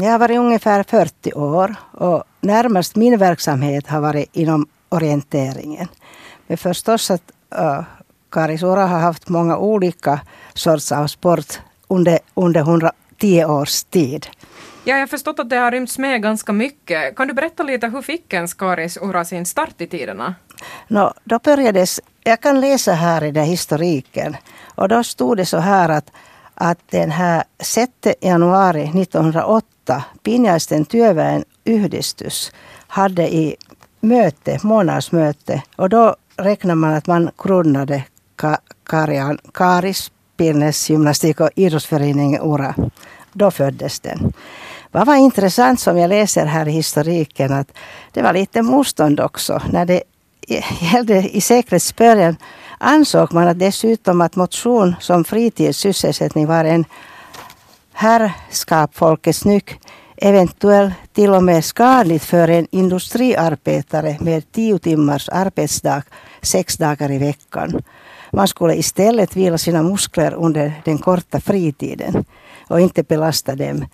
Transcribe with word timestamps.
Jag 0.00 0.10
har 0.10 0.18
varit 0.18 0.38
ungefär 0.38 0.82
40 0.82 1.32
år 1.32 1.74
och 1.92 2.24
närmast 2.40 2.96
min 2.96 3.18
verksamhet 3.18 3.88
har 3.88 4.00
varit 4.00 4.36
inom 4.36 4.66
orienteringen. 4.88 5.88
Men 6.46 6.58
förstås 6.58 7.10
att 7.10 7.32
uh, 7.58 7.82
Karisura 8.30 8.86
har 8.86 8.98
haft 8.98 9.28
många 9.28 9.58
olika 9.58 10.20
sorts 10.54 10.92
av 10.92 11.06
sport 11.06 11.60
under, 11.88 12.18
under 12.34 12.60
110 12.60 13.44
års 13.44 13.84
tid. 13.84 14.26
Ja, 14.84 14.94
jag 14.94 14.98
har 14.98 15.06
förstått 15.06 15.38
att 15.38 15.50
det 15.50 15.56
har 15.56 15.70
rymts 15.70 15.98
med 15.98 16.22
ganska 16.22 16.52
mycket. 16.52 17.16
Kan 17.16 17.28
du 17.28 17.34
berätta 17.34 17.62
lite, 17.62 17.88
hur 17.88 18.02
fick 18.02 18.32
en 18.32 18.48
Skaris 18.48 18.96
Ura 18.96 19.24
sin 19.24 19.46
start 19.46 19.80
i 19.80 19.86
tiderna? 19.86 20.34
No, 20.88 21.12
då 21.24 21.38
börjades, 21.38 22.00
jag 22.24 22.40
kan 22.40 22.60
läsa 22.60 22.92
här 22.92 23.24
i 23.24 23.30
den 23.30 23.44
historiken. 23.44 24.36
Och 24.74 24.88
då 24.88 25.04
stod 25.04 25.36
det 25.36 25.46
så 25.46 25.58
här 25.58 25.88
att, 25.88 26.10
att 26.54 26.78
den 26.90 27.10
här 27.10 27.44
6 27.58 27.92
januari 28.20 28.86
1908 29.86 30.02
Pinjaisten 30.22 30.86
työväen 30.86 31.44
yhdistys 31.64 32.52
hade 32.86 33.34
i 33.34 33.56
möte, 34.00 34.58
månadsmöte 34.62 35.62
och 35.76 35.88
då 35.88 36.16
räknar 36.36 36.74
man 36.74 36.94
att 36.94 37.06
man 37.06 37.30
grundade 37.42 38.04
Karian, 38.86 39.38
Karis 39.54 40.10
Pilnes 40.36 40.90
gymnastik 40.90 41.40
och 41.40 41.50
idrottsförening 41.54 42.38
Ura. 42.38 42.74
Då 43.32 43.50
föddes 43.50 44.00
den. 44.00 44.32
Vad 44.92 45.06
var 45.06 45.16
intressant 45.16 45.80
som 45.80 45.98
jag 45.98 46.08
läser 46.08 46.46
här 46.46 46.68
i 46.68 46.70
historiken 46.70 47.52
att 47.52 47.72
det 48.12 48.22
var 48.22 48.32
lite 48.32 48.62
motstånd 48.62 49.20
också. 49.20 49.62
När 49.72 49.86
det 49.86 50.02
gällde 50.92 51.36
i 51.36 51.40
seklets 51.40 51.96
början 51.96 52.36
ansåg 52.78 53.32
man 53.32 53.48
att 53.48 53.58
dessutom 53.58 54.20
att 54.20 54.36
motion 54.36 54.94
som 55.00 55.24
fritidssysselsättning 55.24 56.46
var 56.46 56.64
en 56.64 56.84
herrskapfolkets 57.96 59.44
nyck 59.44 59.80
eventuellt 60.16 60.94
till 61.12 61.30
och 61.30 61.44
med 61.44 61.64
skadligt 61.64 62.24
för 62.24 62.48
en 62.48 62.66
industriarbetare 62.70 64.16
med 64.20 64.52
tio 64.52 64.78
timmars 64.78 65.28
arbetsdag 65.28 66.02
sex 66.42 66.76
dagar 66.76 67.10
i 67.10 67.18
veckan. 67.18 67.82
Man 68.32 68.48
skulle 68.48 68.74
istället 68.74 69.36
vila 69.36 69.58
sina 69.58 69.82
muskler 69.82 70.34
under 70.34 70.72
den 70.84 70.98
korta 70.98 71.40
fritiden 71.40 72.24
och 72.68 72.80
inte 72.80 73.02
belasta 73.02 73.54
dem. 73.54 73.86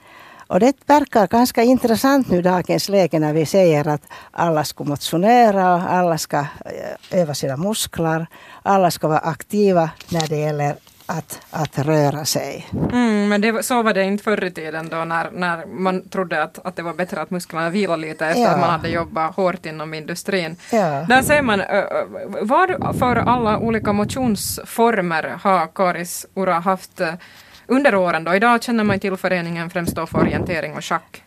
Och 0.47 0.61
det 0.61 0.77
verkar 0.87 1.27
ganska 1.27 1.63
intressant 1.63 2.31
nu 2.31 2.43
dagens 2.43 2.89
läge 2.89 3.19
när 3.19 3.33
vi 3.33 3.47
säger 3.47 3.89
att 3.89 4.03
alla 4.31 4.65
ska 4.65 4.85
motionera, 4.85 5.83
alla 5.89 6.19
ska 6.19 6.39
eh, 6.39 7.21
öva 7.21 7.35
sina 7.35 7.57
muskler, 7.57 8.27
alla 8.63 8.91
ska 8.91 9.09
vara 9.09 9.19
aktiva 9.19 9.91
när 10.09 10.29
det 10.29 10.37
gäller 10.37 10.77
att, 11.19 11.41
att 11.51 11.79
röra 11.79 12.25
sig. 12.25 12.69
Mm, 12.93 13.29
men 13.29 13.41
det, 13.41 13.63
så 13.63 13.83
var 13.83 13.95
det 13.95 14.05
inte 14.05 14.25
förr 14.25 14.45
i 14.45 14.51
tiden 14.51 14.89
då 14.89 15.05
när, 15.05 15.31
när 15.31 15.67
man 15.67 16.09
trodde 16.09 16.43
att, 16.43 16.67
att 16.67 16.77
det 16.77 16.83
var 16.83 16.95
bättre 16.95 17.21
att 17.21 17.31
musklerna 17.31 17.71
vilade 17.71 18.03
lite 18.03 18.27
efter 18.27 18.43
ja. 18.43 18.51
att 18.51 18.61
man 18.61 18.71
hade 18.71 18.89
jobbat 18.89 19.37
hårt 19.37 19.67
inom 19.67 19.95
industrin. 19.95 20.57
Ja. 20.73 21.07
Där 21.09 21.23
ser 21.23 21.43
man, 21.43 21.63
vad 22.43 22.97
för 22.99 23.17
alla 23.17 23.59
olika 23.59 23.93
motionsformer 23.93 25.39
har 25.43 25.67
Karis 25.75 26.27
Ura 26.35 26.59
haft 26.59 27.01
under 27.67 27.95
åren 27.95 28.25
då? 28.25 28.35
Idag 28.35 28.63
känner 28.63 28.85
man 28.85 29.01
till 29.01 29.17
föreningen 29.17 29.71
främst 29.71 29.97
då 29.97 30.07
för 30.07 30.19
orientering 30.19 30.77
och 30.77 30.85
schack. 30.85 31.23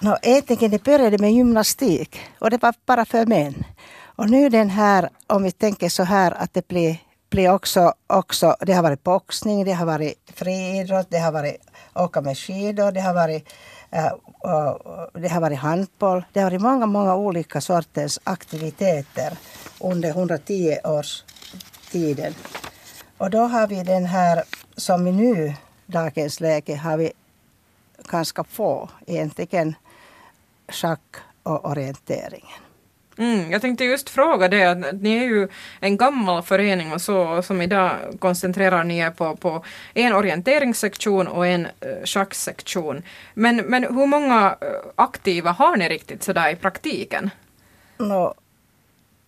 No, 0.00 0.16
egentligen 0.22 0.70
det 0.70 0.84
började 0.84 1.18
med 1.18 1.32
gymnastik 1.32 2.20
och 2.38 2.50
det 2.50 2.62
var 2.62 2.74
bara 2.86 3.04
för 3.04 3.26
män. 3.26 3.64
Och 4.16 4.30
nu 4.30 4.48
den 4.48 4.70
här, 4.70 5.08
om 5.26 5.42
vi 5.42 5.50
tänker 5.50 5.88
så 5.88 6.02
här 6.02 6.42
att 6.42 6.54
det 6.54 6.68
blir, 6.68 6.96
blir 7.30 7.52
också, 7.52 7.94
också, 8.06 8.56
det 8.60 8.72
har 8.72 8.82
varit 8.82 9.04
boxning, 9.04 9.64
det 9.64 9.72
har 9.72 9.86
varit 9.86 10.18
friidrott, 10.34 11.06
det 11.10 11.18
har 11.18 11.32
varit 11.32 11.56
åka 11.94 12.20
med 12.20 12.38
skidor, 12.38 12.92
det 12.92 13.00
har 13.00 13.14
varit 13.14 13.48
Uh, 14.44 14.76
det 15.14 15.28
har 15.28 15.40
varit 15.40 15.58
handboll. 15.58 16.24
Det 16.32 16.40
har 16.40 16.50
varit 16.50 16.62
många, 16.62 16.86
många 16.86 17.16
olika 17.16 17.60
sorters 17.60 18.18
aktiviteter 18.24 19.38
under 19.80 20.08
110 20.08 20.78
års 20.84 21.24
tiden. 21.90 22.34
Och 23.18 23.30
då 23.30 23.38
har 23.38 23.66
vi 23.66 23.82
den 23.82 24.06
här 24.06 24.44
som 24.76 25.04
vi 25.04 25.12
nu 25.12 25.54
dagens 25.86 26.40
läge 26.40 26.76
har 26.76 26.96
vi 26.96 27.12
ganska 28.10 28.44
få 28.44 28.90
egentligen 29.06 29.74
schack 30.68 31.16
och 31.42 31.70
orienteringen. 31.70 32.67
Mm, 33.18 33.50
jag 33.50 33.60
tänkte 33.60 33.84
just 33.84 34.10
fråga 34.10 34.48
det, 34.48 34.64
att 34.64 35.00
ni 35.00 35.16
är 35.16 35.24
ju 35.24 35.48
en 35.80 35.96
gammal 35.96 36.42
förening 36.42 36.92
och 36.92 37.00
så 37.00 37.42
som 37.42 37.62
idag 37.62 37.90
koncentrerar 38.18 38.84
ni 38.84 38.98
er 38.98 39.10
på, 39.10 39.36
på 39.36 39.64
en 39.94 40.12
orienteringssektion 40.12 41.28
och 41.28 41.46
en 41.46 41.66
uh, 41.66 42.04
schacksektion. 42.04 43.02
Men, 43.34 43.56
men 43.56 43.84
hur 43.84 44.06
många 44.06 44.50
uh, 44.50 44.56
aktiva 44.94 45.50
har 45.50 45.76
ni 45.76 45.88
riktigt 45.88 46.22
sådär 46.22 46.50
i 46.50 46.56
praktiken? 46.56 47.30
No, 47.96 48.34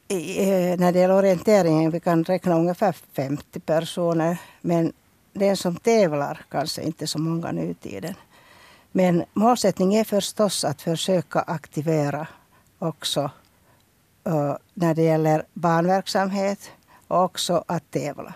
i, 0.08 0.50
eh, 0.50 0.78
när 0.78 0.92
det 0.92 0.98
gäller 0.98 1.14
orienteringen, 1.14 1.90
vi 1.90 2.00
kan 2.00 2.24
räkna 2.24 2.54
ungefär 2.54 2.94
50 3.12 3.60
personer. 3.60 4.38
Men 4.60 4.92
den 5.32 5.56
som 5.56 5.76
tävlar 5.76 6.40
kanske 6.50 6.82
inte 6.82 7.06
så 7.06 7.18
många 7.18 7.52
nu 7.52 7.70
i 7.70 7.74
tiden. 7.74 8.14
Men 8.92 9.24
målsättningen 9.32 10.00
är 10.00 10.04
förstås 10.04 10.64
att 10.64 10.82
försöka 10.82 11.40
aktivera 11.40 12.26
också 12.78 13.30
när 14.74 14.94
det 14.94 15.02
gäller 15.02 15.44
barnverksamhet 15.52 16.70
och 17.08 17.24
också 17.24 17.64
att 17.66 17.90
tävla. 17.90 18.34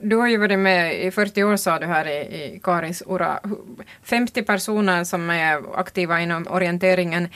Du 0.00 0.16
har 0.16 0.28
ju 0.28 0.36
varit 0.36 0.58
med 0.58 1.04
i 1.04 1.10
40 1.10 1.44
år 1.44 1.56
sa 1.56 1.78
du 1.78 1.86
här 1.86 2.08
i, 2.08 2.44
i 2.44 2.60
Karis 2.62 3.02
Ura. 3.06 3.40
50 4.02 4.42
personer 4.42 5.04
som 5.04 5.30
är 5.30 5.78
aktiva 5.78 6.20
inom 6.20 6.46
orienteringen. 6.50 7.28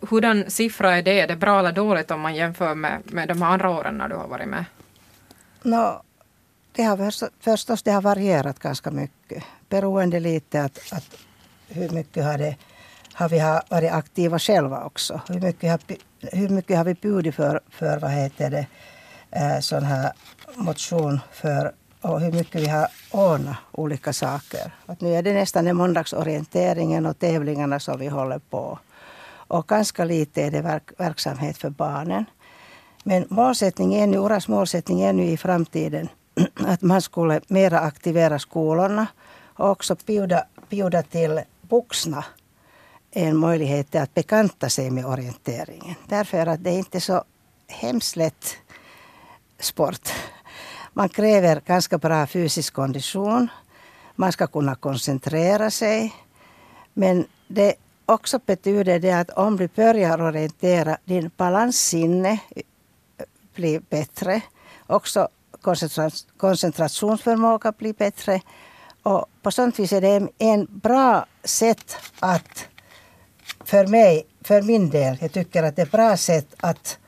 Hurdan 0.00 0.50
siffra 0.50 0.96
är 0.96 1.02
det? 1.02 1.20
Är 1.20 1.28
det 1.28 1.36
bra 1.36 1.58
eller 1.58 1.72
dåligt 1.72 2.10
om 2.10 2.20
man 2.20 2.34
jämför 2.34 2.74
med, 2.74 3.02
med 3.04 3.28
de 3.28 3.42
andra 3.42 3.70
åren 3.70 3.98
när 3.98 4.08
du 4.08 4.14
har 4.14 4.28
varit 4.28 4.48
med? 4.48 4.64
No, 5.62 6.02
det 6.72 6.82
har 6.82 7.12
förstås 7.40 7.82
det 7.82 7.90
har 7.90 8.02
varierat 8.02 8.58
ganska 8.58 8.90
mycket. 8.90 9.44
Beroende 9.68 10.20
lite 10.20 10.62
att, 10.62 10.92
att 10.92 11.16
hur 11.68 11.90
mycket 11.90 12.24
har, 12.24 12.38
det, 12.38 12.56
har 13.14 13.28
vi 13.28 13.40
varit 13.70 13.92
aktiva 13.92 14.38
själva 14.38 14.84
också. 14.84 15.20
Hur 15.28 15.40
mycket 15.40 15.70
har, 15.70 15.80
hur 16.36 16.48
mycket 16.48 16.76
har 16.76 16.84
vi 16.84 16.94
bjudit 16.94 17.34
för, 17.34 17.60
för 17.70 17.98
vad 17.98 18.10
heter 18.10 18.50
det, 18.50 18.66
eh, 19.30 19.60
sån 19.60 19.84
här 19.84 20.12
motion 20.56 21.20
för 21.32 21.72
och 22.00 22.20
hur 22.20 22.32
mycket 22.32 22.60
vi 22.60 22.66
har 22.66 22.88
ordnat 23.10 23.56
olika 23.72 24.12
saker. 24.12 24.74
Att 24.86 25.00
nu 25.00 25.14
är 25.14 25.22
det 25.22 25.32
nästan 25.32 25.64
den 25.64 25.76
måndagsorienteringen 25.76 27.06
och 27.06 27.18
tävlingarna 27.18 27.80
som 27.80 27.98
vi 27.98 28.08
håller 28.08 28.38
på. 28.38 28.78
Och 29.48 29.68
ganska 29.68 30.04
lite 30.04 30.42
är 30.42 30.50
det 30.50 30.62
verk, 30.62 30.90
verksamhet 30.98 31.58
för 31.58 31.70
barnen. 31.70 32.24
Men 33.04 33.26
målsättningen 33.28 34.02
är 34.02 34.06
nu, 34.06 34.18
Oras 34.18 34.48
målsättning 34.48 35.00
är 35.00 35.12
nu 35.12 35.24
i 35.24 35.36
framtiden 35.36 36.08
att 36.66 36.82
man 36.82 37.02
skulle 37.02 37.40
mera 37.48 37.80
aktivera 37.80 38.38
skolorna 38.38 39.06
och 39.56 39.70
också 39.70 39.96
bjuda, 40.06 40.44
bjuda 40.68 41.02
till 41.02 41.40
vuxna 41.60 42.24
en 43.12 43.36
möjlighet 43.36 43.94
att 43.94 44.14
bekanta 44.14 44.68
sig 44.68 44.90
med 44.90 45.06
orienteringen. 45.06 45.94
Därför 46.08 46.46
att 46.46 46.64
det 46.64 46.70
är 46.70 46.78
inte 46.78 47.00
så 47.00 47.24
hemskt 47.68 48.16
lätt 48.16 48.56
sport. 49.60 50.08
Man 50.92 51.08
kräver 51.08 51.60
ganska 51.66 51.98
bra 51.98 52.26
fysisk 52.26 52.74
kondition. 52.74 53.48
Man 54.16 54.32
ska 54.32 54.46
kunna 54.46 54.74
koncentrera 54.74 55.70
sig. 55.70 56.14
Men 56.94 57.26
det 57.48 57.74
också 58.06 58.40
betyder 58.46 58.98
det 58.98 59.12
att 59.12 59.30
om 59.30 59.56
du 59.56 59.68
börjar 59.68 60.20
orientera, 60.22 60.96
din 61.04 61.30
balanssinne 61.36 62.38
blir 63.54 63.80
bättre. 63.80 64.40
Också 64.86 65.28
koncentrationsförmåga 66.36 67.72
blir 67.72 67.92
bättre. 67.92 68.40
Och 69.02 69.26
på 69.42 69.50
sånt 69.50 69.78
vis 69.78 69.92
är 69.92 70.00
det 70.00 70.28
en 70.38 70.66
bra 70.70 71.26
sätt 71.44 71.96
att, 72.20 72.68
för 73.64 73.86
mig, 73.86 74.26
för 74.40 74.62
min 74.62 74.90
del, 74.90 75.18
jag 75.20 75.32
tycker 75.32 75.62
att 75.62 75.76
det 75.76 75.82
är 75.82 75.86
ett 75.86 75.92
bra 75.92 76.16
sätt 76.16 76.54
att 76.60 76.98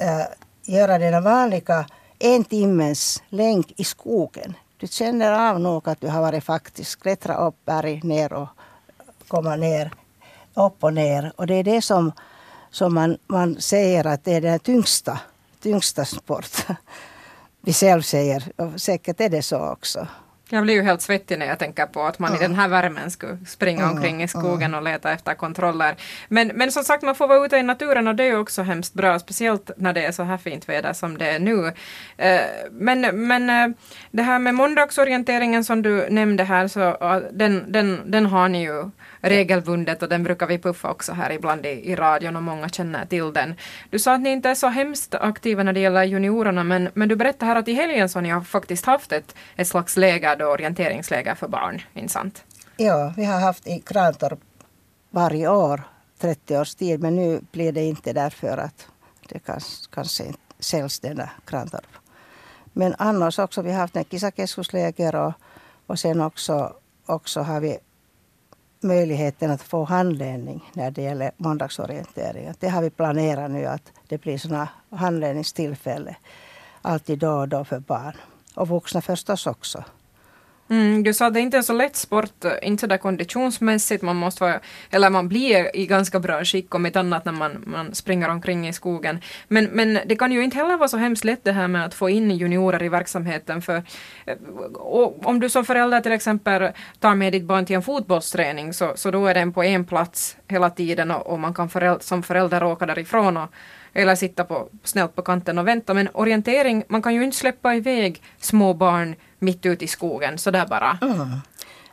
äh, 0.00 0.26
göra 0.62 0.98
den 0.98 1.22
vanliga 1.22 1.86
en 2.18 2.44
timmes 2.44 3.22
länk 3.28 3.72
i 3.76 3.84
skogen. 3.84 4.54
Du 4.76 4.86
känner 4.86 5.50
av 5.50 5.60
nog 5.60 5.88
att 5.88 6.00
du 6.00 6.08
har 6.08 6.20
varit 6.20 6.44
faktiskt 6.44 7.00
klättra 7.00 7.36
upp 7.36 7.64
berg, 7.64 8.00
ner 8.04 8.32
och 8.32 8.48
komma 9.28 9.56
ner, 9.56 9.90
upp 10.54 10.84
och 10.84 10.94
ner. 10.94 11.32
Och 11.36 11.46
det 11.46 11.54
är 11.54 11.64
det 11.64 11.82
som, 11.82 12.12
som 12.70 12.94
man, 12.94 13.18
man 13.26 13.60
säger 13.60 14.06
att 14.06 14.24
det 14.24 14.32
är 14.32 14.40
den 14.40 14.58
tyngsta, 14.58 15.20
tyngsta 15.62 16.04
sport. 16.04 16.66
vi 17.60 17.72
själv 17.72 18.02
säger. 18.02 18.52
Och 18.56 18.80
säkert 18.80 19.20
är 19.20 19.28
det 19.28 19.42
så 19.42 19.58
också. 19.58 20.06
Jag 20.50 20.62
blir 20.62 20.74
ju 20.74 20.82
helt 20.82 21.02
svettig 21.02 21.38
när 21.38 21.46
jag 21.46 21.58
tänker 21.58 21.86
på 21.86 22.02
att 22.02 22.18
man 22.18 22.30
mm. 22.30 22.42
i 22.42 22.46
den 22.46 22.54
här 22.54 22.68
värmen 22.68 23.10
skulle 23.10 23.38
springa 23.46 23.82
mm. 23.82 23.96
omkring 23.96 24.22
i 24.22 24.28
skogen 24.28 24.62
mm. 24.62 24.74
och 24.74 24.82
leta 24.82 25.12
efter 25.12 25.34
kontroller. 25.34 25.96
Men, 26.28 26.48
men 26.54 26.72
som 26.72 26.84
sagt, 26.84 27.02
man 27.02 27.14
får 27.14 27.28
vara 27.28 27.46
ute 27.46 27.56
i 27.56 27.62
naturen 27.62 28.08
och 28.08 28.14
det 28.14 28.24
är 28.24 28.38
också 28.38 28.62
hemskt 28.62 28.94
bra, 28.94 29.18
speciellt 29.18 29.70
när 29.76 29.92
det 29.92 30.04
är 30.04 30.12
så 30.12 30.22
här 30.22 30.36
fint 30.36 30.68
väder 30.68 30.92
som 30.92 31.18
det 31.18 31.26
är 31.26 31.38
nu. 31.38 31.72
Eh, 32.16 32.40
men, 32.70 33.26
men 33.26 33.50
eh, 33.50 33.76
det 34.10 34.22
här 34.22 34.38
med 34.38 34.54
måndagsorienteringen 34.54 35.64
som 35.64 35.82
du 35.82 36.06
nämnde 36.10 36.44
här, 36.44 36.68
så 36.68 36.96
den, 37.32 37.72
den, 37.72 38.10
den 38.10 38.26
har 38.26 38.48
ni 38.48 38.62
ju 38.62 38.90
regelbundet 39.20 40.02
och 40.02 40.08
den 40.08 40.22
brukar 40.22 40.46
vi 40.46 40.58
puffa 40.58 40.90
också 40.90 41.12
här 41.12 41.32
ibland 41.32 41.66
i, 41.66 41.68
i 41.68 41.96
radion 41.96 42.36
och 42.36 42.42
många 42.42 42.68
känner 42.68 43.06
till 43.06 43.32
den. 43.32 43.54
Du 43.90 43.98
sa 43.98 44.14
att 44.14 44.20
ni 44.20 44.30
inte 44.30 44.50
är 44.50 44.54
så 44.54 44.66
hemskt 44.66 45.14
aktiva 45.14 45.62
när 45.62 45.72
det 45.72 45.80
gäller 45.80 46.04
juniorerna 46.04 46.64
men, 46.64 46.88
men 46.94 47.08
du 47.08 47.16
berättade 47.16 47.46
här 47.46 47.56
att 47.56 47.68
i 47.68 47.72
helgen 47.72 48.08
så 48.08 48.18
har 48.18 48.22
ni 48.22 48.44
faktiskt 48.44 48.86
haft 48.86 49.12
ett, 49.12 49.34
ett 49.56 49.68
slags 49.68 49.96
läger, 49.96 50.35
då, 50.36 50.46
orienteringsläger 50.46 51.34
för 51.34 51.48
barn, 51.48 51.82
intressant? 51.94 52.44
Ja, 52.76 53.12
vi 53.16 53.24
har 53.24 53.40
haft 53.40 53.66
i 53.66 53.80
Krantorp 53.80 54.38
varje 55.10 55.48
år 55.48 55.82
30 56.18 56.58
års 56.58 56.74
tid 56.74 57.00
men 57.00 57.16
nu 57.16 57.40
blir 57.52 57.72
det 57.72 57.84
inte 57.84 58.12
därför 58.12 58.58
att 58.58 58.86
det 59.28 59.38
kanske 59.90 60.24
inte 60.24 60.38
säljs 60.58 61.00
denna 61.00 61.30
Krantorp. 61.44 61.96
Men 62.72 62.94
annars 62.98 63.38
också, 63.38 63.62
vi 63.62 63.72
har 63.72 63.78
haft 63.78 63.96
en 63.96 64.04
kisakeskusläger 64.04 65.14
och, 65.14 65.32
och 65.86 65.98
sen 65.98 66.20
också, 66.20 66.72
också 67.06 67.40
har 67.40 67.60
vi 67.60 67.78
möjligheten 68.80 69.50
att 69.50 69.62
få 69.62 69.84
handledning 69.84 70.70
när 70.72 70.90
det 70.90 71.02
gäller 71.02 71.30
måndagsorientering. 71.36 72.52
Det 72.58 72.68
har 72.68 72.82
vi 72.82 72.90
planerat 72.90 73.50
nu 73.50 73.66
att 73.66 73.92
det 74.08 74.18
blir 74.18 74.38
sådana 74.38 74.68
handledningstillfällen 74.90 76.14
alltid 76.82 77.18
då 77.18 77.30
och 77.30 77.48
då 77.48 77.64
för 77.64 77.78
barn. 77.78 78.16
Och 78.54 78.68
vuxna 78.68 79.00
förstås 79.00 79.46
också. 79.46 79.84
Mm, 80.68 81.02
du 81.02 81.14
sa 81.14 81.26
att 81.26 81.34
det 81.34 81.40
inte 81.40 81.58
är 81.58 81.62
så 81.62 81.72
lätt 81.72 81.96
sport, 81.96 82.44
eh, 82.44 82.52
inte 82.62 82.80
sådär 82.80 82.96
konditionsmässigt, 82.96 84.02
man 84.02 84.16
måste 84.16 84.44
vara, 84.44 84.60
eller 84.90 85.10
man 85.10 85.28
blir 85.28 85.76
i 85.76 85.86
ganska 85.86 86.20
bra 86.20 86.44
skick 86.44 86.74
om 86.74 86.86
inte 86.86 87.00
annat 87.00 87.24
när 87.24 87.32
man, 87.32 87.64
man 87.66 87.94
springer 87.94 88.28
omkring 88.28 88.68
i 88.68 88.72
skogen. 88.72 89.20
Men, 89.48 89.64
men 89.64 89.98
det 90.06 90.16
kan 90.16 90.32
ju 90.32 90.44
inte 90.44 90.56
heller 90.56 90.76
vara 90.76 90.88
så 90.88 90.96
hemskt 90.96 91.24
lätt 91.24 91.44
det 91.44 91.52
här 91.52 91.68
med 91.68 91.84
att 91.84 91.94
få 91.94 92.10
in 92.10 92.30
juniorer 92.30 92.82
i 92.82 92.88
verksamheten 92.88 93.62
för 93.62 93.82
eh, 94.26 94.36
om 95.22 95.40
du 95.40 95.48
som 95.48 95.64
förälder 95.64 96.00
till 96.00 96.12
exempel 96.12 96.70
tar 97.00 97.14
med 97.14 97.32
ditt 97.32 97.44
barn 97.44 97.66
till 97.66 97.76
en 97.76 97.82
fotbollsträning 97.82 98.72
så, 98.72 98.92
så 98.94 99.10
då 99.10 99.26
är 99.26 99.34
den 99.34 99.52
på 99.52 99.64
en 99.64 99.84
plats 99.84 100.36
hela 100.48 100.70
tiden 100.70 101.10
och, 101.10 101.26
och 101.26 101.38
man 101.38 101.54
kan 101.54 101.68
föräld, 101.68 102.02
som 102.02 102.22
förälder 102.22 102.62
åka 102.62 102.86
därifrån 102.86 103.36
och, 103.36 103.50
eller 103.96 104.14
sitta 104.14 104.44
på, 104.44 104.68
snällt 104.84 105.14
på 105.14 105.22
kanten 105.22 105.58
och 105.58 105.66
vänta. 105.66 105.94
Men 105.94 106.08
orientering, 106.12 106.84
man 106.88 107.02
kan 107.02 107.14
ju 107.14 107.24
inte 107.24 107.36
släppa 107.36 107.74
iväg 107.74 108.22
små 108.40 108.74
barn 108.74 109.14
mitt 109.38 109.66
ute 109.66 109.84
i 109.84 109.88
skogen 109.88 110.38
sådär 110.38 110.66
bara. 110.66 110.98
Mm. 111.02 111.28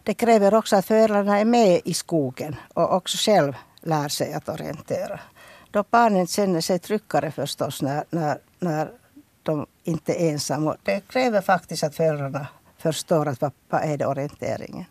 Det 0.04 0.14
kräver 0.14 0.54
också 0.54 0.76
att 0.76 0.86
föräldrarna 0.86 1.40
är 1.40 1.46
med 1.46 1.82
i 1.86 1.94
skogen 1.94 2.56
och 2.74 2.96
också 2.96 3.18
själv 3.18 3.54
lär 3.82 4.08
sig 4.08 4.34
att 4.34 4.50
orientera. 4.50 5.20
Då 5.72 5.84
barnen 5.90 6.28
känner 6.28 6.62
sig 6.62 6.80
tryggare 6.80 7.32
förstås 7.32 7.82
när, 7.82 8.04
när, 8.10 8.38
när 8.60 8.90
de 9.44 9.66
inte 9.84 10.14
är 10.14 10.32
ensamma. 10.32 10.78
Det 10.84 11.08
kräver 11.08 11.42
faktiskt 11.42 11.84
att 11.84 11.96
föräldrarna 11.96 12.48
förstår 12.78 13.28
att 13.28 13.42
vad, 13.42 13.52
vad 13.70 13.82
är 13.82 13.98
det 13.98 14.06
orienteringen. 14.06 14.86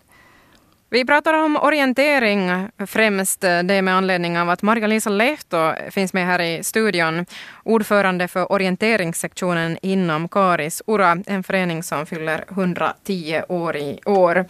Vi 0.93 1.05
pratar 1.05 1.35
om 1.35 1.57
orientering 1.57 2.69
främst 2.87 3.41
det 3.41 3.83
med 3.83 3.95
anledning 3.95 4.39
av 4.39 4.51
att 4.51 4.63
Marga-Lisa 4.63 5.11
Lehto 5.11 5.73
finns 5.91 6.13
med 6.13 6.27
här 6.27 6.41
i 6.41 6.65
studion. 6.65 7.27
Ordförande 7.63 8.29
för 8.29 8.53
orienteringssektionen 8.53 9.79
inom 9.83 10.29
Karis 10.29 10.83
Ura, 10.87 11.19
en 11.27 11.43
förening 11.43 11.83
som 11.83 12.07
fyller 12.07 12.45
110 12.49 13.43
år 13.49 13.77
i 13.77 14.01
år. 14.07 14.45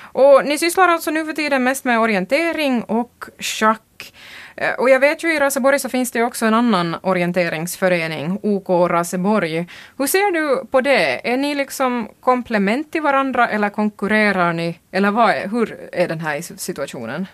Och 0.00 0.42
ni 0.44 0.58
sysslar 0.58 0.88
alltså 0.88 1.10
nu 1.10 1.24
för 1.24 1.32
tiden 1.32 1.64
mest 1.64 1.84
med 1.84 1.98
orientering 2.00 2.82
och 2.82 3.24
schack. 3.38 4.12
Eh, 4.56 4.74
och 4.74 4.90
jag 4.90 5.00
vet 5.00 5.24
ju 5.24 5.34
i 5.34 5.38
Raseborg 5.38 5.78
så 5.78 5.88
finns 5.88 6.10
det 6.10 6.22
också 6.22 6.46
en 6.46 6.54
annan 6.54 6.96
orienteringsförening, 7.02 8.38
OK 8.42 8.68
Raseborg. 8.68 9.66
Hur 9.98 10.06
ser 10.06 10.32
du 10.32 10.66
på 10.66 10.80
det? 10.80 11.32
Är 11.32 11.36
ni 11.36 11.54
liksom 11.54 12.08
komplement 12.20 12.92
till 12.92 13.02
varandra 13.02 13.48
eller 13.48 13.68
konkurrerar 13.68 14.52
ni? 14.52 14.78
Eller 14.90 15.10
vad 15.10 15.30
är, 15.30 15.48
hur 15.48 15.88
är 15.92 16.08
den 16.08 16.20
här 16.20 16.40
situationen? 16.56 17.26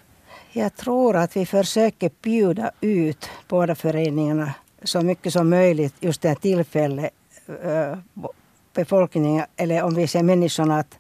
Jag 0.53 0.77
tror 0.77 1.17
att 1.17 1.37
vi 1.37 1.47
försöker 1.47 2.11
bjuda 2.23 2.71
ut 2.81 3.31
båda 3.49 3.75
föreningarna 3.75 4.55
så 4.83 5.01
mycket 5.01 5.33
som 5.33 5.51
möjligt 5.51 5.95
just 6.01 6.23
det 6.23 6.29
här 6.29 6.35
tillfället 6.35 7.11
eh, 7.65 7.97
befolkningen, 8.75 9.47
eller 9.57 9.83
om 9.83 9.95
vi 9.95 10.07
ser 10.07 10.23
människorna, 10.23 10.79
att 10.79 10.99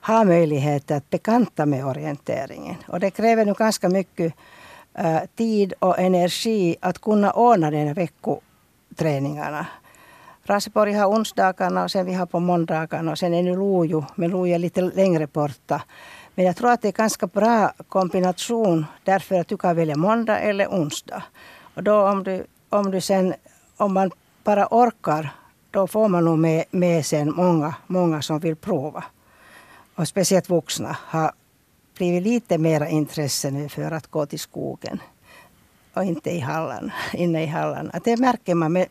ha 0.00 0.24
möjlighet 0.24 0.90
att 0.90 1.10
bekanta 1.10 1.66
med 1.66 1.86
orienteringen. 1.86 2.76
Och 2.86 3.00
det 3.00 3.10
kräver 3.10 3.44
nu 3.44 3.54
ganska 3.54 3.88
mycket 3.88 4.34
Eh, 4.98 5.22
tid 5.36 5.72
och 5.78 5.98
energi 5.98 6.76
att 6.80 7.00
kunna 7.00 7.32
ordna 7.32 7.70
den 7.70 7.86
här 7.86 7.94
veckoträningarna. 7.94 9.66
Raseborg 10.44 10.92
har 10.92 11.06
onsdagarna 11.06 11.84
och 11.84 11.90
sen 11.90 12.06
vi 12.06 12.14
har 12.14 12.26
på 12.26 12.40
måndagarna 12.40 13.12
och 13.12 13.18
sen 13.18 13.34
är 13.34 13.42
nu 13.42 13.56
Lojo, 13.56 14.04
men 14.14 14.30
Lojo 14.30 14.54
är 14.54 14.58
lite 14.58 14.80
längre 14.80 15.26
borta. 15.26 15.82
Men 16.34 16.44
jag 16.44 16.56
tror 16.56 16.70
att 16.70 16.82
det 16.82 16.88
är 16.88 16.92
ganska 16.92 17.26
bra 17.26 17.72
kombination 17.88 18.86
därför 19.04 19.40
att 19.40 19.48
du 19.48 19.56
kan 19.56 19.76
välja 19.76 19.96
måndag 19.96 20.38
eller 20.38 20.66
onsdag. 20.66 21.22
Och 21.74 21.82
då 21.82 22.08
om 22.08 22.24
du, 22.24 22.46
om 22.68 22.90
du 22.90 23.00
sen, 23.00 23.34
om 23.76 23.94
man 23.94 24.10
bara 24.44 24.66
orkar, 24.70 25.30
då 25.70 25.86
får 25.86 26.08
man 26.08 26.24
nog 26.24 26.38
med, 26.38 26.64
med 26.70 27.06
sen 27.06 27.34
många, 27.34 27.74
många 27.86 28.22
som 28.22 28.38
vill 28.38 28.56
prova. 28.56 29.04
Och 29.94 30.08
speciellt 30.08 30.50
vuxna 30.50 30.96
har 31.00 31.32
blivit 31.94 32.22
lite 32.22 32.58
mer 32.58 32.84
intresse 32.84 33.50
nu 33.50 33.68
för 33.68 33.90
att 33.90 34.06
gå 34.06 34.26
till 34.26 34.40
skogen 34.40 35.00
och 35.94 36.04
inte 36.04 36.30
i 36.30 36.40
hallan, 36.40 36.90
inne 37.12 37.42
i 37.42 37.46
hallan. 37.46 37.90
det 38.04 38.16
märker 38.16 38.54
man. 38.54 38.72
Men 38.72 38.86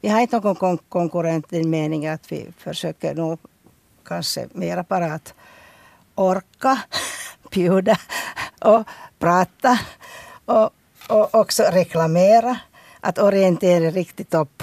vi 0.00 0.08
har 0.08 0.20
inte 0.20 0.40
någon 0.40 0.56
kon 0.56 0.78
konkurrent 0.88 1.52
i 1.52 1.64
meningen 1.64 2.14
att 2.14 2.32
vi 2.32 2.52
försöker 2.58 3.14
nog 3.14 3.38
kanske 4.04 4.48
mera 4.52 4.82
bara 4.82 5.14
att 5.14 5.34
orka 6.14 6.78
bjuda 7.50 7.98
och 8.60 8.82
prata 9.18 9.78
och, 10.44 10.70
och 11.08 11.34
också 11.34 11.62
reklamera 11.62 12.58
att 13.00 13.18
orientera 13.18 13.90
riktigt 13.90 14.34
upp 14.34 14.62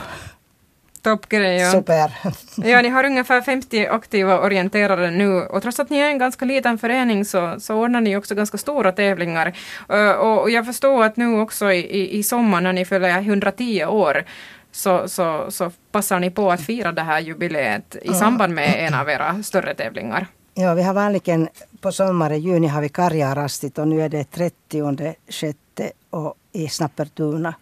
Toppgrej. 1.03 1.57
Ja. 1.57 1.71
Super. 1.71 2.11
ja, 2.69 2.81
ni 2.81 2.89
har 2.89 3.03
ungefär 3.03 3.41
50 3.41 3.87
aktiva 3.87 4.39
orienterare 4.39 5.11
nu 5.11 5.41
och 5.41 5.61
trots 5.61 5.79
att 5.79 5.89
ni 5.89 5.97
är 5.97 6.09
en 6.09 6.17
ganska 6.17 6.45
liten 6.45 6.77
förening 6.77 7.25
så, 7.25 7.55
så 7.59 7.75
ordnar 7.75 8.01
ni 8.01 8.17
också 8.17 8.35
ganska 8.35 8.57
stora 8.57 8.91
tävlingar. 8.91 9.57
Uh, 9.93 10.11
och 10.11 10.49
jag 10.49 10.65
förstår 10.65 11.03
att 11.03 11.17
nu 11.17 11.39
också 11.39 11.71
i, 11.71 12.17
i 12.17 12.23
sommar 12.23 12.61
när 12.61 12.73
ni 12.73 12.85
fyller 12.85 13.09
110 13.09 13.85
år 13.85 14.23
så, 14.71 15.07
så, 15.07 15.45
så 15.49 15.71
passar 15.91 16.19
ni 16.19 16.31
på 16.31 16.51
att 16.51 16.61
fira 16.61 16.91
det 16.91 17.01
här 17.01 17.19
jubileet 17.19 17.95
i 18.01 18.13
samband 18.13 18.53
med 18.53 18.87
en 18.87 18.93
av 18.93 19.09
era 19.09 19.43
större 19.43 19.73
tävlingar. 19.73 20.27
Ja, 20.53 20.73
vi 20.73 20.83
har 20.83 20.93
vanligen 20.93 21.49
på 21.81 21.91
sommaren, 21.91 22.39
juni 22.39 22.67
har 22.67 22.81
vi 22.81 22.89
karjarastit 22.89 23.77
och 23.77 23.87
nu 23.87 24.01
är 24.01 24.09
det 24.09 24.23
30 24.23 25.15
sjätte 25.29 25.91
och 26.09 26.33
i 26.51 26.67
Snappertuna. 26.67 27.55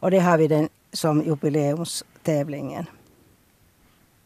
Och 0.00 0.10
det 0.10 0.18
har 0.18 0.38
vi 0.38 0.48
den 0.48 0.68
som 0.96 1.22
jubileums 1.22 2.04
tävlingen. 2.22 2.86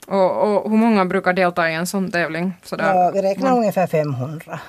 Och, 0.06 0.56
och, 0.56 0.70
hur 0.70 0.76
många 0.76 1.04
brukar 1.04 1.32
delta 1.32 1.70
i 1.70 1.74
en 1.74 1.86
sån 1.86 2.10
tävling? 2.10 2.52
Sådär. 2.62 2.94
Ja, 2.94 3.10
vi 3.14 3.22
räknar 3.22 3.50
Man... 3.50 3.58
ungefär 3.58 3.86
500. 3.86 4.60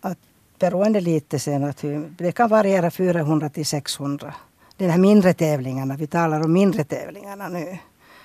Att, 0.00 0.18
beroende 0.58 1.00
lite 1.00 1.38
sen 1.38 1.64
att 1.64 1.84
det 2.16 2.32
kan 2.32 2.48
variera 2.48 2.90
400 2.90 3.48
till 3.48 3.66
600. 3.66 4.34
De 4.76 4.88
här 4.88 4.98
mindre 4.98 5.34
tävlingarna, 5.34 5.96
vi 5.96 6.06
talar 6.06 6.44
om 6.44 6.52
mindre 6.52 6.84
tävlingarna 6.84 7.48
nu. 7.48 7.78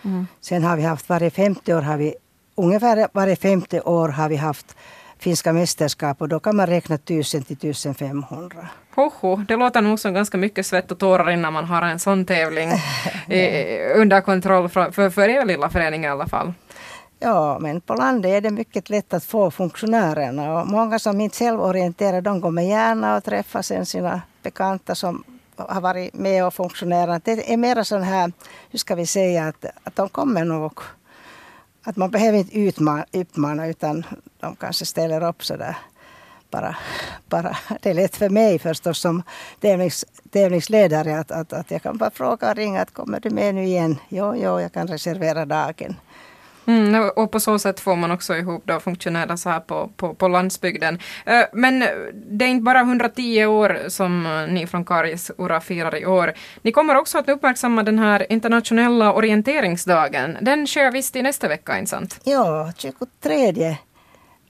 Mm. 0.06 0.28
Sen 0.42 0.64
har 0.64 0.78
vi 0.78 0.84
haft 0.84 1.10
varje 1.10 1.30
femte 1.30 1.76
år 1.76 1.82
har 1.82 1.98
vi 1.98 2.16
ungefär 2.56 3.08
varje 3.14 3.36
femte 3.36 3.82
år 3.82 4.10
har 4.10 4.30
vi 4.30 4.36
haft 4.36 4.76
finska 5.20 5.54
mästerskap 5.54 6.22
och 6.22 6.30
då 6.30 6.40
kan 6.40 6.56
man 6.56 6.68
räkna 6.68 6.96
1000 6.96 7.44
till 7.44 7.70
1500. 7.70 8.68
Hoho, 8.96 9.36
det 9.36 9.56
låter 9.56 9.82
nog 9.82 10.00
som 10.00 10.14
ganska 10.14 10.38
mycket 10.38 10.66
svett 10.66 10.92
och 10.92 11.00
tårar 11.00 11.30
innan 11.30 11.54
man 11.54 11.66
har 11.66 11.82
en 11.82 12.00
sån 12.00 12.26
tävling 12.26 12.70
under 13.96 14.22
kontroll 14.22 14.70
för, 14.70 14.92
för, 14.92 15.10
för 15.10 15.30
er 15.30 15.46
lilla 15.46 15.70
förening 15.70 16.04
i 16.04 16.08
alla 16.08 16.28
fall. 16.28 16.54
Ja, 17.20 17.60
men 17.60 17.82
på 17.82 17.94
landet 17.94 18.32
är 18.32 18.42
det 18.42 18.52
mycket 18.52 18.90
lätt 18.90 19.14
att 19.14 19.24
få 19.24 19.52
funktionärerna 19.52 20.60
och 20.60 20.68
många 20.68 21.00
som 21.00 21.22
inte 21.22 21.38
själv 21.38 21.62
orienterar 21.62 22.22
de 22.22 22.42
kommer 22.42 22.62
gärna 22.62 23.18
och 23.18 23.24
träffar 23.24 23.62
sen 23.62 23.86
sina 23.86 24.22
bekanta 24.44 24.96
som 24.96 25.24
har 25.56 25.82
varit 25.82 26.14
med 26.14 26.46
och 26.46 26.54
funktionerat. 26.54 27.26
Det 27.26 27.54
är 27.54 27.58
mer 27.58 27.84
sån 27.84 28.04
här, 28.04 28.32
hur 28.70 28.80
ska 28.80 28.96
vi 28.96 29.06
säga, 29.06 29.48
att, 29.48 29.66
att 29.84 29.96
de 29.96 30.10
kommer 30.10 30.46
nog 30.46 30.80
att 31.90 31.96
man 31.96 32.12
behöver 32.12 32.38
inte 32.38 32.60
utmana, 32.60 33.06
uppmana 33.12 33.68
utan 33.68 34.06
de 34.40 34.56
kanske 34.56 34.86
ställer 34.86 35.24
upp 35.28 35.44
sådär 35.46 35.78
bara, 36.52 36.78
bara. 37.30 37.58
Det 37.82 37.90
är 37.90 37.94
lätt 37.94 38.16
för 38.16 38.30
mig 38.30 38.60
förstås 38.60 39.00
som 39.00 39.24
tävlings, 39.60 40.06
tävlingsledare 40.32 41.20
att, 41.20 41.32
att, 41.32 41.54
att 41.54 41.72
jag 41.72 41.84
kan 41.84 41.98
bara 41.98 42.12
fråga 42.12 42.50
och 42.50 42.56
ringa 42.56 42.82
att 42.82 42.94
kommer 42.94 43.20
du 43.20 43.30
med 43.30 43.56
nu 43.56 43.64
igen? 43.64 43.98
Jo, 44.10 44.36
jo, 44.36 44.60
jag 44.60 44.74
kan 44.74 44.88
reservera 44.88 45.46
dagen. 45.46 45.96
Mm, 46.70 47.10
och 47.16 47.32
på 47.32 47.40
så 47.40 47.60
sätt 47.60 47.80
får 47.80 47.96
man 47.96 48.12
också 48.12 48.36
ihop 48.36 48.64
då 48.66 48.80
funktionella 48.80 49.38
så 49.38 49.50
här 49.50 49.60
på, 49.60 49.90
på, 49.96 50.14
på 50.14 50.28
landsbygden. 50.28 51.00
Eh, 51.26 51.44
men 51.54 51.80
det 52.14 52.46
är 52.46 52.50
inte 52.50 52.64
bara 52.64 52.80
110 52.80 53.46
år 53.46 53.80
som 53.88 54.26
eh, 54.26 54.54
ni 54.54 54.68
från 54.68 54.86
Karis 54.86 55.32
Ura 55.38 55.62
firar 55.62 55.96
i 55.96 56.06
år. 56.06 56.34
Ni 56.62 56.72
kommer 56.72 56.96
också 56.96 57.18
att 57.18 57.30
uppmärksamma 57.30 57.84
den 57.84 58.00
här 58.00 58.32
internationella 58.32 59.14
orienteringsdagen. 59.14 60.38
Den 60.42 60.68
sker 60.68 60.92
visst 60.92 61.16
i 61.16 61.22
nästa 61.22 61.48
vecka, 61.48 61.78
inte 61.78 61.90
sant? 61.90 62.20
Ja, 62.24 62.72
23 62.78 63.78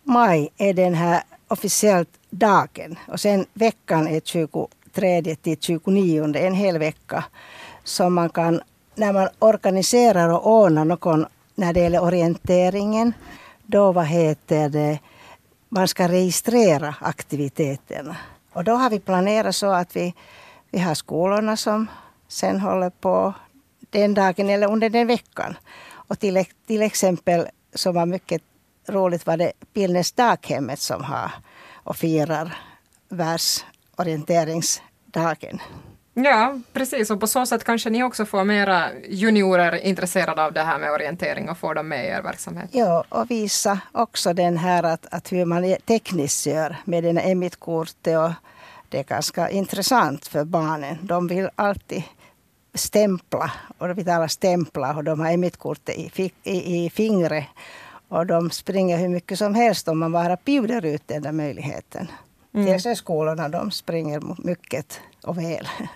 maj 0.03 0.49
är 0.57 0.73
den 0.73 0.93
här 0.93 1.21
officiellt 1.47 2.09
dagen. 2.29 2.95
Och 3.07 3.19
sen 3.19 3.45
veckan 3.53 4.07
är 4.07 4.19
23 4.19 5.35
till 5.35 5.57
29, 5.59 6.35
en 6.35 6.53
hel 6.53 6.77
vecka. 6.77 7.23
Så 7.83 8.09
man 8.09 8.29
kan, 8.29 8.61
när 8.95 9.13
man 9.13 9.29
organiserar 9.39 10.29
och 10.29 10.47
ordnar 10.47 10.85
någon 10.85 11.25
när 11.60 11.74
det 11.74 11.80
gäller 11.80 12.04
orienteringen, 12.04 13.13
då 13.66 13.92
vad 13.92 14.06
heter 14.06 14.70
det, 14.70 15.00
man 15.70 15.88
ska 15.88 16.08
registrera 16.08 16.96
aktiviteterna. 17.01 18.18
Och 18.54 18.63
då 18.63 18.72
har 18.72 18.89
vi 18.89 19.00
planerat 19.00 19.56
så 19.56 19.72
att 19.72 19.96
vi, 19.96 20.13
vi 20.72 20.80
har 20.80 20.96
skolorna 20.96 21.58
som 21.58 21.88
sen 22.28 22.60
håller 22.60 22.89
på 22.89 23.34
den 23.89 24.13
dagen 24.13 24.50
eller 24.50 24.72
under 24.72 24.89
den 24.89 25.08
veckan. 25.08 25.58
Och 25.92 26.20
till, 26.20 26.46
till 26.68 26.82
exempel, 26.82 27.48
som 27.74 27.96
var 27.96 28.06
mycket 28.06 28.42
roligt, 28.88 29.25
var 29.25 29.38
det 29.38 29.51
Pilnäs 29.74 30.12
daghemmet 30.12 30.80
som 30.80 31.04
har 31.04 31.32
och 31.74 31.98
firar 31.98 32.58
världsorienteringsdagen. 33.10 35.60
Ja, 36.23 36.59
precis. 36.73 37.11
Och 37.11 37.19
på 37.19 37.27
så 37.27 37.45
sätt 37.45 37.63
kanske 37.63 37.89
ni 37.89 38.03
också 38.03 38.25
får 38.25 38.43
mera 38.43 38.85
juniorer 39.07 39.75
intresserade 39.75 40.45
av 40.45 40.53
det 40.53 40.61
här 40.61 40.79
med 40.79 40.91
orientering 40.91 41.49
och 41.49 41.57
får 41.57 41.73
dem 41.73 41.88
med 41.88 42.05
i 42.05 42.07
er 42.07 42.21
verksamhet. 42.21 42.69
Ja, 42.71 43.03
och 43.09 43.31
visa 43.31 43.79
också 43.91 44.33
den 44.33 44.57
här 44.57 44.83
att, 44.83 45.05
att 45.11 45.31
hur 45.31 45.45
man 45.45 45.75
tekniskt 45.85 46.45
gör 46.45 46.75
med 46.85 47.03
den 47.03 47.17
emitkortet. 47.17 48.17
Och 48.17 48.31
det 48.89 48.99
är 48.99 49.03
ganska 49.03 49.49
intressant 49.49 50.27
för 50.27 50.43
barnen. 50.43 50.97
De 51.01 51.27
vill 51.27 51.49
alltid 51.55 52.03
stämpla, 52.73 53.51
och 53.77 53.97
vi 53.97 54.03
talar 54.03 54.27
stämpla, 54.27 54.95
och 54.95 55.03
de 55.03 55.19
har 55.19 55.31
emitkortet 55.31 55.95
i, 55.95 56.31
i, 56.43 56.85
i 56.85 56.89
fingret. 56.89 57.45
Och 58.07 58.25
de 58.25 58.49
springer 58.49 58.97
hur 58.97 59.09
mycket 59.09 59.38
som 59.38 59.55
helst 59.55 59.88
om 59.88 59.99
man 59.99 60.11
bara 60.11 60.38
bjuder 60.45 60.85
ut 60.85 61.03
den 61.07 61.21
där 61.21 61.31
möjligheten. 61.31 62.07
Mm. 62.53 62.79
Till 62.79 62.95
skolorna 62.95 63.49
de 63.49 63.71
springer 63.71 64.21
mycket 64.45 65.01
och 65.23 65.38
väl. 65.38 65.67